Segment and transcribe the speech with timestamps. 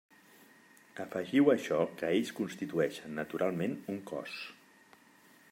[1.03, 4.41] Afegiu a això que ells constitueixen naturalment un cos.